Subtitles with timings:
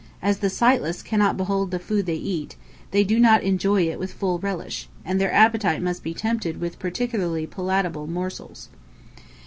[0.19, 2.55] As the sightless cannot behold the food they eat,
[2.89, 6.79] they do not enjoy it with full relish, and their appetite must be tempted with
[6.79, 8.69] particularly palatable morsels.